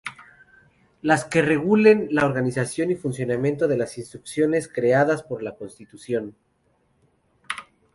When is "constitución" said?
5.55-6.35